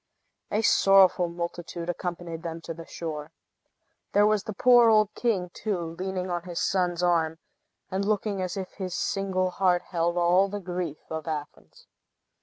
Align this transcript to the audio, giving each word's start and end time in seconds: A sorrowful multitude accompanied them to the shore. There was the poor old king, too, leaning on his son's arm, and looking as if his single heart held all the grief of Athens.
A 0.49 0.63
sorrowful 0.63 1.27
multitude 1.29 1.87
accompanied 1.87 2.41
them 2.41 2.59
to 2.61 2.73
the 2.73 2.87
shore. 2.87 3.31
There 4.13 4.25
was 4.25 4.45
the 4.45 4.53
poor 4.53 4.89
old 4.89 5.13
king, 5.13 5.51
too, 5.53 5.95
leaning 5.99 6.27
on 6.27 6.41
his 6.41 6.59
son's 6.59 7.03
arm, 7.03 7.37
and 7.91 8.03
looking 8.03 8.41
as 8.41 8.57
if 8.57 8.71
his 8.73 8.95
single 8.95 9.51
heart 9.51 9.83
held 9.83 10.17
all 10.17 10.49
the 10.49 10.59
grief 10.59 10.97
of 11.11 11.27
Athens. 11.27 11.85